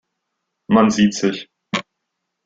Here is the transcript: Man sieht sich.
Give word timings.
Man 0.67 0.89
sieht 0.89 1.13
sich. 1.13 1.47